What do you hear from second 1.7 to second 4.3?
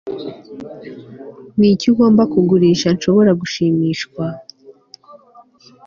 ugomba kugurisha nshobora gushimishwa